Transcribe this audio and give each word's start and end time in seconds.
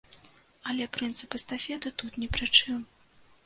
Але 0.71 0.87
прынцып 0.95 1.37
эстафеты 1.41 1.95
тут 2.03 2.21
ні 2.25 2.33
пры 2.39 2.51
чым. 2.61 2.85